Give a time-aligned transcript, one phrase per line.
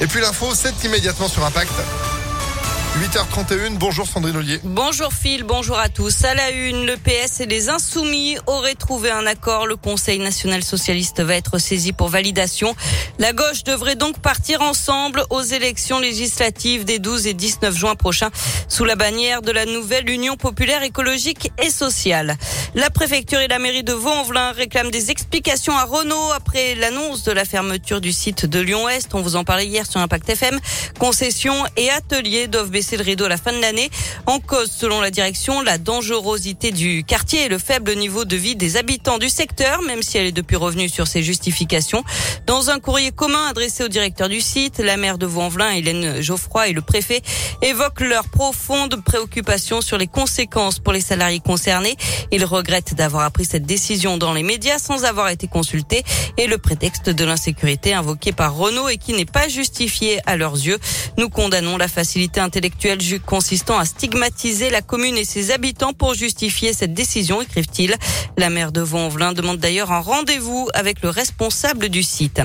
[0.00, 1.72] Et puis l'info, c'est immédiatement sur Impact.
[2.98, 4.58] 8h31, bonjour Sandrine Ollier.
[4.64, 6.24] Bonjour Phil, bonjour à tous.
[6.24, 9.66] À la une, le PS et les Insoumis auraient trouvé un accord.
[9.68, 12.74] Le Conseil national socialiste va être saisi pour validation.
[13.20, 18.30] La gauche devrait donc partir ensemble aux élections législatives des 12 et 19 juin prochains
[18.68, 22.36] sous la bannière de la nouvelle Union populaire écologique et sociale.
[22.74, 27.30] La préfecture et la mairie de Vaux-en-Velin réclament des explications à Renault après l'annonce de
[27.30, 29.14] la fermeture du site de Lyon-Ouest.
[29.14, 30.58] On vous en parlait hier sur Impact FM.
[30.98, 33.90] Concessions et ateliers doivent baisser le rideau à la fin de l'année.
[34.24, 38.56] En cause, selon la direction, la dangerosité du quartier et le faible niveau de vie
[38.56, 42.02] des habitants du secteur, même si elle est depuis revenue sur ses justifications.
[42.46, 46.68] Dans un courrier commun adressé au directeur du site, la maire de Vaux-en-Velin, Hélène Geoffroy
[46.68, 47.20] et le préfet
[47.60, 51.96] évoquent leur profonde préoccupation sur les conséquences pour les salariés concernés.
[52.32, 56.02] Ils regrettent d'avoir appris cette décision dans les médias sans avoir été consultés
[56.38, 60.54] et le prétexte de l'insécurité invoqué par Renault et qui n'est pas justifié à leurs
[60.54, 60.78] yeux.
[61.18, 62.69] Nous condamnons la facilité intellectuelle
[63.24, 67.94] consistant à stigmatiser la commune et ses habitants pour justifier cette décision, écrivent-ils.
[68.36, 72.40] La maire de Vaux-en-Velin demande d'ailleurs un rendez-vous avec le responsable du site.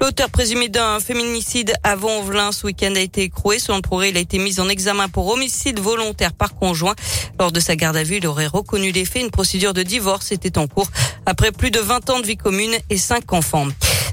[0.00, 3.58] L'auteur présumé d'un féminicide à Vaux-en-Velin ce week-end a été écroué.
[3.58, 6.94] Selon le il a été mis en examen pour homicide volontaire par conjoint.
[7.38, 9.22] Lors de sa garde à vue, il aurait reconnu les faits.
[9.22, 10.90] Une procédure de divorce était en cours
[11.24, 13.66] après plus de 20 ans de vie commune et 5 enfants.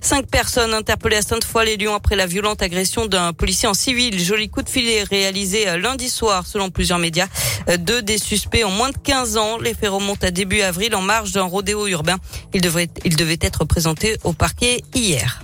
[0.03, 4.19] Cinq personnes interpellées à Sainte-Foy-les-Lyons après la violente agression d'un policier en civil.
[4.19, 7.27] Joli coup de filet réalisé euh, lundi soir selon plusieurs médias.
[7.69, 9.57] Euh, deux des suspects ont moins de 15 ans.
[9.59, 12.17] Les faits remontent à début avril en marge d'un rodéo urbain.
[12.53, 15.42] Ils devraient, ils devaient être présentés au parquet hier.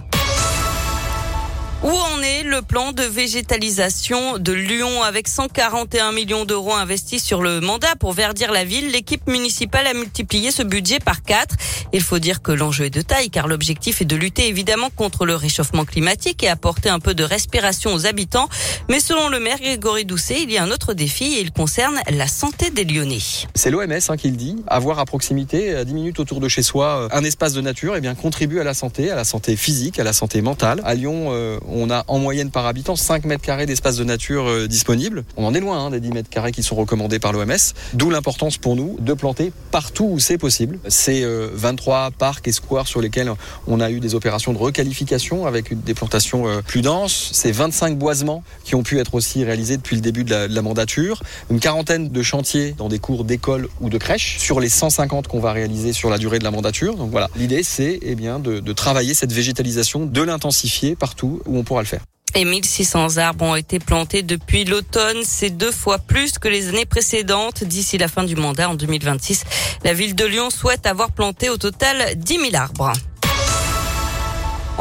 [1.82, 7.42] Où en est le plan de végétalisation de Lyon avec 141 millions d'euros investis sur
[7.42, 8.92] le mandat pour verdir la ville?
[8.92, 11.56] L'équipe municipale a multiplié ce budget par quatre.
[11.94, 15.26] Il faut dire que l'enjeu est de taille car l'objectif est de lutter évidemment contre
[15.26, 18.50] le réchauffement climatique et apporter un peu de respiration aux habitants.
[18.90, 21.98] Mais selon le maire Grégory Doucet, il y a un autre défi et il concerne
[22.10, 23.20] la santé des Lyonnais.
[23.56, 24.58] C'est l'OMS hein, qui le dit.
[24.68, 27.96] Avoir à proximité, à 10 minutes autour de chez soi, euh, un espace de nature,
[27.96, 30.82] eh bien contribue à la santé, à la santé physique, à la santé mentale.
[30.84, 34.48] À Lyon, euh, on a en moyenne par habitant 5 mètres carrés d'espace de nature
[34.48, 35.24] euh, disponible.
[35.38, 37.74] On en est loin hein, des 10 mètres carrés qui sont recommandés par l'OMS.
[37.94, 40.80] D'où l'importance pour nous de planter partout où c'est possible.
[40.88, 43.32] C'est 23 euh, parcs et squares sur lesquels
[43.68, 47.30] on a eu des opérations de requalification avec des plantations euh, plus denses.
[47.34, 51.24] C'est 25 boisements qui ont pu être aussi réalisés depuis le début de la, mandature.
[51.50, 55.40] Une quarantaine de chantiers dans des cours d'école ou de crèche sur les 150 qu'on
[55.40, 56.96] va réaliser sur la durée de la mandature.
[56.96, 61.59] Donc voilà, l'idée c'est eh bien de, de travailler cette végétalisation, de l'intensifier partout où
[61.60, 62.02] on pourra le faire.
[62.36, 65.18] Et 1600 arbres ont été plantés depuis l'automne.
[65.24, 67.64] C'est deux fois plus que les années précédentes.
[67.64, 69.44] D'ici la fin du mandat en 2026,
[69.84, 72.94] la ville de Lyon souhaite avoir planté au total 10 000 arbres.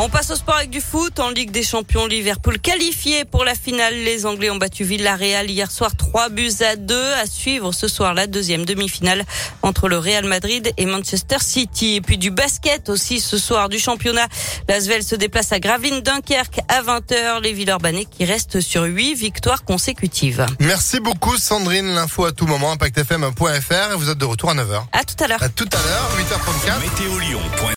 [0.01, 1.19] On passe au sport avec du foot.
[1.19, 3.95] En Ligue des Champions, Liverpool qualifié pour la finale.
[3.95, 7.13] Les Anglais ont battu Villarreal hier soir 3 buts à 2.
[7.15, 9.25] À suivre ce soir la deuxième demi-finale
[9.63, 11.97] entre le Real Madrid et Manchester City.
[11.97, 14.29] Et puis du basket aussi ce soir du championnat.
[14.69, 17.43] L'Asvel se déplace à Gravine Dunkerque à 20h.
[17.43, 20.47] Les Villeurbanais qui restent sur 8 victoires consécutives.
[20.61, 21.93] Merci beaucoup Sandrine.
[21.97, 24.81] L'info à tout moment, impactfm.fr et vous êtes de retour à 9h.
[24.93, 25.43] À tout à l'heure.
[25.43, 26.81] À tout à l'heure, 8h34.
[26.83, 27.19] Météo